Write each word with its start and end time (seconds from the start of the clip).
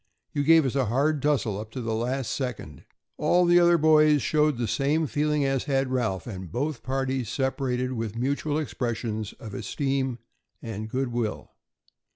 You 0.33 0.41
gave 0.43 0.65
us 0.65 0.73
a 0.73 0.85
hard 0.87 1.21
tussle 1.21 1.59
up 1.59 1.69
to 1.73 1.79
the 1.79 1.93
last 1.93 2.31
second." 2.31 2.85
All 3.17 3.45
the 3.45 3.59
other 3.59 3.77
boys 3.77 4.23
showed 4.23 4.57
the 4.57 4.67
same 4.67 5.05
feeling 5.05 5.45
as 5.45 5.65
had 5.65 5.91
Ralph, 5.91 6.25
and 6.25 6.51
both 6.51 6.81
parties 6.81 7.29
separated 7.29 7.93
with 7.93 8.15
mutual 8.17 8.57
expressions 8.57 9.33
of 9.33 9.53
esteem 9.53 10.17
and 10.59 10.89
good 10.89 11.09
will. 11.09 11.51